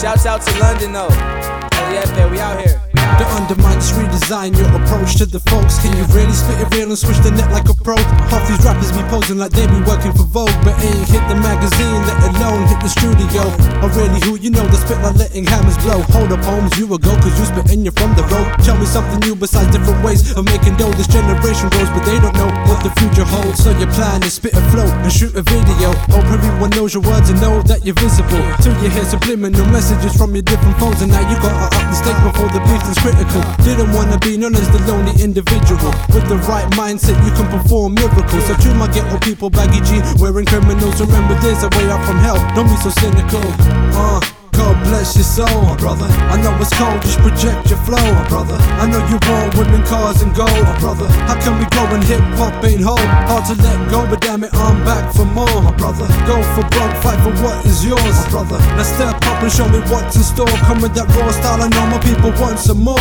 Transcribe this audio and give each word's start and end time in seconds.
Shouts 0.00 0.26
out 0.26 0.42
to 0.42 0.60
London 0.60 0.92
though. 0.92 1.08
LEF, 1.08 2.30
we 2.30 2.38
out 2.38 2.64
here. 2.64 2.87
Don't 2.94 3.28
undermine, 3.36 3.76
just 3.82 3.92
redesign 3.94 4.56
your 4.56 4.70
approach 4.80 5.20
to 5.20 5.26
the 5.26 5.40
folks. 5.50 5.76
Can 5.82 5.92
you 5.92 6.04
really 6.16 6.32
spit 6.32 6.56
it 6.56 6.68
real 6.72 6.88
and 6.88 6.96
switch 6.96 7.18
the 7.20 7.30
net 7.30 7.52
like 7.52 7.68
a 7.68 7.76
pro? 7.76 7.98
Half 8.32 8.48
these 8.48 8.62
rappers 8.64 8.92
be 8.96 9.04
posing 9.12 9.36
like 9.36 9.52
they 9.52 9.66
be 9.68 9.80
working 9.84 10.12
for 10.16 10.24
Vogue, 10.24 10.54
but 10.64 10.72
ain't 10.80 11.04
hit 11.04 11.20
the 11.28 11.36
magazine, 11.36 12.00
let 12.08 12.16
alone 12.32 12.64
hit 12.64 12.80
the 12.80 12.88
studio. 12.88 13.44
Or 13.84 13.92
really 13.92 14.16
who 14.24 14.40
you 14.40 14.48
know 14.48 14.64
that 14.64 14.80
spit 14.80 14.96
like 15.04 15.20
letting 15.20 15.44
hammers 15.44 15.76
blow. 15.84 16.00
Hold 16.16 16.32
up, 16.32 16.40
homes, 16.48 16.72
you 16.80 16.88
a 16.88 16.96
go, 16.96 17.12
cause 17.20 17.34
you 17.36 17.44
spit 17.44 17.68
and 17.68 17.84
you're 17.84 17.92
from 17.92 18.16
the 18.16 18.24
road. 18.32 18.48
Tell 18.64 18.78
me 18.80 18.86
something 18.88 19.20
new 19.20 19.36
besides 19.36 19.68
different 19.68 20.00
ways 20.00 20.24
of 20.32 20.48
making 20.48 20.80
dough. 20.80 20.94
This 20.96 21.10
generation 21.12 21.68
grows, 21.68 21.92
but 21.92 22.08
they 22.08 22.16
don't 22.24 22.36
know 22.40 22.48
what 22.72 22.80
the 22.80 22.92
future 22.96 23.28
holds. 23.28 23.60
So 23.60 23.76
your 23.76 23.92
plan 23.92 24.24
is 24.24 24.40
spit 24.40 24.56
a 24.56 24.62
flow 24.72 24.88
and 24.88 25.12
shoot 25.12 25.36
a 25.36 25.44
video. 25.44 25.92
Hope 26.08 26.24
everyone 26.32 26.72
knows 26.72 26.96
your 26.96 27.04
words 27.04 27.28
and 27.28 27.36
know 27.44 27.60
that 27.68 27.84
you're 27.84 27.98
visible. 28.00 28.40
Till 28.64 28.72
you 28.80 28.88
hear 28.88 29.04
subliminal 29.04 29.66
messages 29.68 30.16
from 30.16 30.32
your 30.32 30.46
different 30.46 30.78
phones, 30.80 31.04
and 31.04 31.12
now 31.12 31.20
you 31.28 31.36
gotta 31.44 31.68
up 31.68 31.84
the 31.92 31.96
stake 31.98 32.20
before 32.24 32.48
the 32.48 32.62
beef 32.64 32.77
is 32.86 32.98
critical. 32.98 33.42
Didn't 33.64 33.92
wanna 33.92 34.18
be 34.18 34.36
known 34.36 34.54
as 34.54 34.68
the 34.70 34.78
lonely 34.86 35.14
individual. 35.22 35.90
With 36.14 36.28
the 36.28 36.38
right 36.46 36.68
mindset, 36.78 37.18
you 37.24 37.32
can 37.32 37.48
perform 37.50 37.94
miracles. 37.94 38.44
So 38.46 38.54
to 38.54 38.74
my 38.74 38.86
ghetto 38.86 39.18
people, 39.18 39.50
baggy 39.50 39.80
G, 39.80 40.00
wearing 40.20 40.46
criminals. 40.46 41.00
Remember, 41.00 41.34
there's 41.40 41.62
a 41.62 41.70
way 41.76 41.90
out 41.90 42.04
from 42.06 42.18
hell. 42.18 42.38
Don't 42.54 42.68
be 42.68 42.76
so 42.76 42.90
cynical. 42.90 43.42
Uh. 43.96 44.37
Bless 44.88 45.20
your 45.20 45.28
soul, 45.28 45.76
brother. 45.76 46.08
I 46.32 46.40
know 46.40 46.56
it's 46.64 46.72
cold, 46.72 46.96
just 47.04 47.20
project 47.20 47.68
your 47.68 47.76
flow, 47.84 48.08
brother. 48.32 48.56
I 48.80 48.88
know 48.88 49.04
you 49.12 49.20
want 49.28 49.52
women, 49.60 49.84
cars, 49.84 50.24
and 50.24 50.32
gold, 50.32 50.64
brother. 50.80 51.04
How 51.28 51.36
can 51.36 51.60
we 51.60 51.68
go 51.76 51.84
and 51.92 52.00
hip 52.00 52.24
hop 52.40 52.64
ain't 52.64 52.80
whole? 52.80 52.96
Hard 53.28 53.44
to 53.52 53.54
let 53.60 53.76
go, 53.92 54.08
but 54.08 54.24
damn 54.24 54.48
it, 54.48 54.50
I'm 54.56 54.80
back 54.88 55.12
for 55.12 55.28
more, 55.28 55.44
brother. 55.76 56.08
Go 56.24 56.40
for 56.56 56.64
broke, 56.72 56.96
fight 57.04 57.20
for 57.20 57.36
what 57.44 57.60
is 57.68 57.84
yours, 57.84 58.16
brother. 58.32 58.56
Now 58.80 58.88
step 58.88 59.20
up 59.28 59.44
and 59.44 59.52
show 59.52 59.68
me 59.68 59.84
what's 59.92 60.16
in 60.16 60.24
store. 60.24 60.48
Come 60.64 60.80
with 60.80 60.96
that 60.96 61.04
raw 61.12 61.28
style, 61.36 61.60
I 61.60 61.68
know 61.68 61.84
my 61.92 62.00
people 62.00 62.32
want 62.40 62.56
some 62.56 62.80
more. 62.80 62.96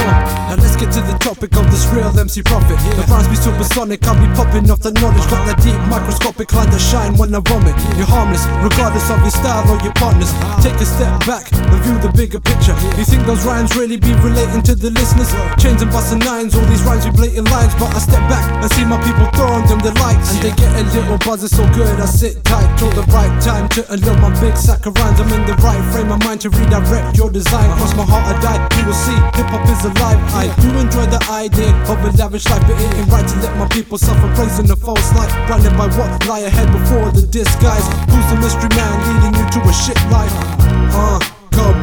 Now 0.51 0.59
let's 0.59 0.75
get 0.75 0.91
to 0.91 0.99
the 0.99 1.15
topic 1.23 1.55
of 1.55 1.71
this 1.71 1.87
real 1.95 2.11
MC 2.11 2.43
Prophet. 2.43 2.75
The 2.99 3.07
rhymes 3.07 3.31
be 3.31 3.39
supersonic, 3.39 4.03
I'll 4.03 4.19
be 4.19 4.27
popping 4.35 4.67
off 4.67 4.83
the 4.83 4.91
knowledge. 4.99 5.23
Got 5.31 5.47
that 5.47 5.63
deep 5.63 5.79
microscopic 5.87 6.51
light 6.51 6.67
that 6.67 6.83
shine 6.83 7.15
when 7.15 7.31
I 7.31 7.39
vomit. 7.39 7.79
You're 7.95 8.11
harmless, 8.11 8.43
regardless 8.59 9.07
of 9.07 9.23
your 9.23 9.31
style 9.31 9.63
or 9.71 9.79
your 9.87 9.95
partners. 9.95 10.35
Take 10.59 10.75
a 10.83 10.85
step 10.85 11.15
back 11.23 11.47
and 11.77 11.85
view 11.85 11.97
the 12.01 12.11
bigger 12.17 12.39
picture. 12.39 12.73
You 12.97 13.05
think 13.05 13.25
those 13.25 13.45
rhymes 13.45 13.75
really 13.75 13.97
be 13.97 14.13
relating 14.25 14.61
to 14.65 14.75
the 14.75 14.89
listeners? 14.89 15.29
Chains 15.61 15.81
and 15.81 15.91
busting 15.91 16.19
nines, 16.19 16.55
all 16.55 16.65
these 16.65 16.81
rhymes 16.83 17.05
be 17.05 17.11
blatant 17.11 17.49
lines. 17.49 17.73
But 17.77 17.93
I 17.93 17.99
step 17.99 18.23
back 18.29 18.45
and 18.61 18.69
see 18.73 18.85
my 18.85 18.97
people 19.01 19.25
throwing 19.37 19.65
them 19.69 19.79
the 19.79 19.93
lights. 20.01 20.33
And 20.33 20.41
they 20.41 20.53
get 20.57 20.71
a 20.73 20.83
little 20.93 21.17
buzz, 21.21 21.43
it's 21.43 21.55
so 21.55 21.65
good. 21.73 21.87
I 21.99 22.05
sit 22.05 22.43
tight 22.43 22.67
till 22.77 22.91
the 22.91 23.05
right 23.13 23.33
time 23.41 23.69
to 23.77 23.85
unload 23.93 24.19
my 24.19 24.33
big 24.41 24.57
sack 24.57 24.85
of 24.85 24.97
rhymes. 24.97 25.19
I'm 25.21 25.31
in 25.33 25.45
the 25.45 25.57
right 25.61 25.81
frame 25.93 26.11
of 26.11 26.19
mind 26.23 26.41
to 26.41 26.49
redirect 26.49 27.17
your 27.17 27.29
design. 27.29 27.69
Cross 27.77 27.93
my 27.95 28.05
heart, 28.05 28.25
I 28.25 28.35
die. 28.41 28.59
You 28.79 28.83
will 28.89 28.97
see, 28.97 29.17
hip 29.37 29.49
hop 29.53 29.65
is 29.69 29.81
alive. 29.85 30.19
I 30.33 30.49
do 30.61 30.69
enjoy 30.77 31.05
the 31.07 31.21
idea 31.29 31.71
of 31.87 31.97
a 32.01 32.09
lavish 32.17 32.45
life, 32.49 32.63
but 32.65 32.77
it 32.79 32.89
ain't 32.97 33.09
right 33.09 33.27
to 33.27 33.35
let 33.45 33.53
my 33.57 33.67
people 33.69 33.97
suffer 33.97 34.27
praising 34.35 34.67
the 34.67 34.75
false 34.75 35.13
light. 35.13 35.29
Blinded 35.47 35.75
by 35.77 35.87
what 35.97 36.09
lie 36.25 36.45
ahead 36.47 36.71
before 36.71 37.11
the 37.11 37.25
disguise. 37.27 37.85
Who's 38.09 38.27
the 38.31 38.37
mystery 38.41 38.71
man 38.73 38.93
leading 39.05 39.33
you 39.37 39.45
to 39.45 39.59
a 39.61 39.73
shit 39.73 39.99
life? 40.09 40.33
Uh. 40.95 41.36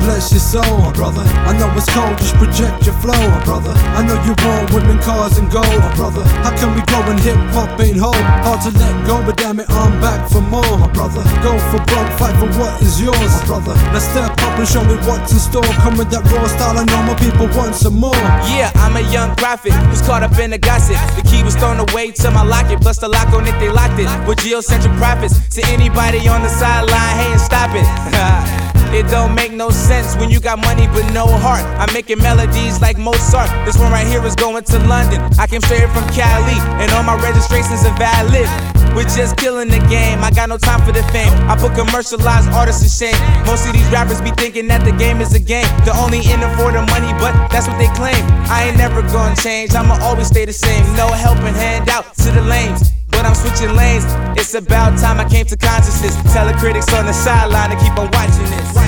Bless 0.05 0.36
your 0.36 0.44
soul, 0.44 0.92
brother. 0.92 1.24
I 1.48 1.56
know 1.56 1.72
it's 1.72 1.88
cold, 1.88 2.12
just 2.20 2.36
project 2.36 2.84
your 2.84 2.92
flow, 3.00 3.16
brother. 3.48 3.72
I 3.97 4.05
know 4.05 4.20
you 4.28 4.36
want 4.44 4.69
women, 4.77 5.00
cars, 5.00 5.38
and 5.41 5.48
gold, 5.48 5.80
brother. 5.96 6.20
How 6.45 6.52
can 6.52 6.77
we 6.77 6.84
go 6.92 7.01
and 7.08 7.18
hip 7.18 7.40
hop 7.56 7.80
ain't 7.80 7.96
whole? 7.96 8.12
Hard 8.45 8.61
to 8.68 8.70
let 8.77 8.95
go, 9.08 9.24
but 9.24 9.39
damn 9.40 9.61
it, 9.61 9.67
I'm 9.73 9.96
back 10.05 10.29
for 10.29 10.45
more, 10.45 10.61
brother. 10.92 11.24
Go 11.40 11.56
for 11.73 11.80
broke, 11.89 12.12
fight 12.20 12.36
for 12.36 12.52
what 12.61 12.77
is 12.84 13.01
yours, 13.01 13.17
my 13.17 13.45
brother. 13.48 13.73
Now 13.96 14.05
step 14.05 14.36
up 14.45 14.58
and 14.61 14.68
show 14.68 14.84
me 14.84 15.01
what's 15.08 15.33
in 15.33 15.40
store. 15.40 15.64
Come 15.80 15.96
with 15.96 16.11
that 16.12 16.29
raw 16.29 16.45
style, 16.52 16.77
I 16.77 16.84
know 16.84 17.00
my 17.08 17.17
people 17.17 17.48
want 17.56 17.74
some 17.74 17.96
more. 17.96 18.20
Yeah, 18.52 18.77
I'm 18.84 19.00
a 19.00 19.05
young 19.08 19.34
prophet 19.36 19.73
who's 19.89 20.02
caught 20.02 20.23
up 20.23 20.36
in 20.36 20.50
the 20.50 20.58
gossip. 20.58 21.00
The 21.17 21.24
key 21.24 21.42
was 21.42 21.56
thrown 21.56 21.80
away 21.80 22.12
to 22.20 22.30
my 22.30 22.45
locket, 22.45 22.83
plus 22.83 22.98
the 22.98 23.08
lock 23.08 23.33
on 23.33 23.48
it, 23.48 23.56
they 23.58 23.73
locked 23.73 23.96
it. 23.96 24.08
With 24.29 24.45
geocentric 24.45 24.92
profits, 25.00 25.40
to 25.56 25.64
anybody 25.73 26.29
on 26.29 26.42
the 26.42 26.52
sideline, 26.52 27.17
hey, 27.17 27.33
and 27.33 27.40
stop 27.40 27.73
it. 27.73 28.61
It 28.94 29.10
don't 29.10 29.34
make 29.34 29.50
no 29.50 29.70
sense 29.70 30.14
when 30.14 30.30
you 30.30 30.38
got 30.38 30.62
money 30.62 30.86
but 30.86 31.02
no 31.12 31.27
heart. 31.27 31.66
I'm 31.82 31.92
making 31.92 32.22
melodies 32.22 32.80
like 32.80 32.96
Mozart. 32.96 33.50
This 33.66 33.77
one 33.77 33.90
right 33.90 34.06
here 34.06 34.24
is 34.24 34.36
going 34.36 34.62
to 34.62 34.78
London. 34.86 35.18
I 35.36 35.48
came 35.48 35.60
straight 35.62 35.90
from 35.90 36.06
Cali, 36.14 36.55
and 36.78 36.86
all 36.92 37.02
my 37.02 37.18
registrations 37.18 37.82
are 37.82 37.96
valid. 37.98 38.46
We're 38.94 39.10
just 39.10 39.36
killing 39.36 39.66
the 39.66 39.82
game. 39.90 40.22
I 40.22 40.30
got 40.30 40.48
no 40.48 40.58
time 40.58 40.78
for 40.86 40.92
the 40.92 41.02
fame. 41.10 41.34
I 41.50 41.58
put 41.58 41.74
commercialized 41.74 42.46
artists 42.55 42.86
in 42.86 43.10
shame. 43.10 43.18
Most 43.44 43.66
of 43.66 43.74
these 43.74 43.90
rappers 43.90 44.20
be 44.22 44.30
thinking 44.30 44.68
that 44.68 44.86
the 44.86 44.92
game 44.92 45.20
is 45.20 45.34
a 45.34 45.42
game. 45.42 45.66
They're 45.82 45.98
only 45.98 46.22
in 46.22 46.38
it 46.38 46.52
for 46.55 46.70
the 46.70 46.86
money, 46.94 47.11
but 47.18 47.34
that's 47.50 47.66
what 47.66 47.82
they 47.82 47.90
claim. 47.98 48.22
I 48.46 48.70
ain't 48.70 48.78
never 48.78 49.02
gonna 49.11 49.34
change. 49.34 49.74
I'ma 49.74 49.98
always 50.06 50.28
stay 50.28 50.44
the 50.46 50.55
same. 50.55 50.86
No 50.94 51.11
helping 51.11 51.58
hand 51.58 51.90
out 51.90 52.14
to 52.22 52.30
the 52.30 52.42
lanes. 52.42 52.94
But 53.11 53.26
I'm 53.26 53.34
switching 53.34 53.74
lanes. 53.74 54.06
It's 54.38 54.55
about 54.55 54.98
time 54.98 55.18
I 55.18 55.28
came 55.28 55.46
to 55.46 55.56
consciousness. 55.56 56.14
Tell 56.32 56.46
the 56.46 56.55
critics 56.55 56.92
on 56.94 57.06
the 57.06 57.12
sideline 57.12 57.70
to 57.70 57.76
keep 57.82 57.98
on 57.98 58.11
watching 58.14 58.46
this. 58.46 58.83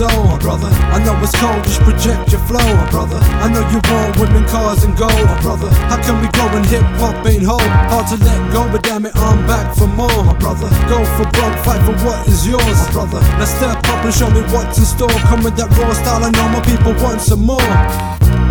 Soul, 0.00 0.38
brother. 0.40 0.72
I 0.96 0.98
know 1.04 1.12
it's 1.20 1.36
cold, 1.36 1.60
just 1.64 1.84
project 1.84 2.32
your 2.32 2.40
flow, 2.48 2.72
brother. 2.88 3.20
I 3.44 3.52
know 3.52 3.60
you 3.68 3.80
want 3.92 4.16
women, 4.16 4.48
cars, 4.48 4.80
and 4.84 4.96
gold, 4.96 5.28
brother. 5.44 5.68
How 5.92 6.00
can 6.00 6.16
we 6.24 6.28
go 6.32 6.48
and 6.56 6.64
hip 6.64 6.88
hop 6.96 7.20
ain't 7.28 7.44
whole? 7.44 7.60
Hard 7.92 8.08
to 8.08 8.16
let 8.24 8.40
go, 8.48 8.64
but 8.72 8.82
damn 8.82 9.04
it, 9.04 9.12
I'm 9.16 9.44
back 9.44 9.76
for 9.76 9.88
more, 10.00 10.32
brother. 10.40 10.72
Go 10.88 11.04
for 11.16 11.28
broke, 11.36 11.58
fight 11.66 11.84
for 11.84 11.96
what 12.00 12.26
is 12.26 12.48
yours, 12.48 12.80
brother. 12.96 13.20
Now 13.36 13.44
step 13.44 13.76
up 13.92 14.00
and 14.00 14.14
show 14.14 14.30
me 14.30 14.40
what's 14.48 14.78
in 14.78 14.88
store. 14.88 15.20
Come 15.28 15.44
with 15.44 15.56
that 15.60 15.68
raw 15.76 15.92
style, 15.92 16.24
I 16.24 16.30
know 16.32 16.48
my 16.48 16.64
people 16.64 16.96
want 17.04 17.20
some 17.20 17.44
more. 17.44 17.60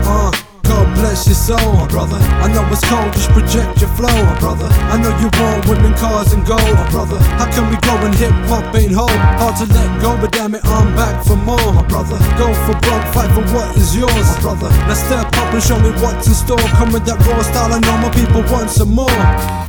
Uh, 0.05 0.29
God 0.69 0.85
bless 1.01 1.25
your 1.25 1.33
soul, 1.33 1.89
brother. 1.89 2.21
I 2.45 2.47
know 2.53 2.61
it's 2.69 2.85
cold, 2.85 3.09
just 3.17 3.33
project 3.33 3.81
your 3.81 3.89
flow, 3.97 4.21
brother. 4.37 4.69
I 4.93 5.01
know 5.01 5.09
you 5.17 5.33
want 5.41 5.65
women, 5.65 5.97
cars, 5.97 6.29
and 6.31 6.45
gold, 6.45 6.77
brother. 6.93 7.17
How 7.41 7.49
can 7.49 7.65
we 7.73 7.77
go 7.81 7.88
and 8.03 8.15
hip 8.15 8.31
hop 8.47 8.75
ain't 8.75 8.91
whole? 8.91 9.07
Hard 9.39 9.55
to 9.57 9.65
let 9.73 10.01
go, 10.01 10.17
but 10.19 10.31
damn 10.31 10.55
it, 10.55 10.61
I'm 10.65 10.95
back 10.95 11.25
for 11.25 11.35
more, 11.35 11.57
my 11.73 11.85
brother. 11.87 12.17
Go 12.37 12.53
for 12.65 12.75
broke, 12.81 13.05
fight 13.13 13.31
for 13.31 13.45
what 13.53 13.75
is 13.77 13.95
yours, 13.95 14.11
my 14.13 14.39
brother. 14.41 14.69
Now 14.87 14.93
step 14.93 15.27
up 15.27 15.53
and 15.53 15.63
show 15.63 15.79
me 15.79 15.91
what's 16.01 16.27
in 16.27 16.33
store. 16.33 16.57
Come 16.79 16.93
with 16.93 17.05
that 17.05 17.19
raw 17.27 17.41
style, 17.43 17.73
I 17.73 17.79
know 17.79 17.97
my 17.97 18.11
people 18.11 18.41
want 18.51 18.69
some 18.69 18.93
more. 18.93 19.68